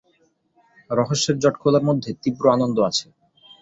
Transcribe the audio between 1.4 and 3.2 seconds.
জট খোলার মধ্যে তীব্র আনন্দ আছে।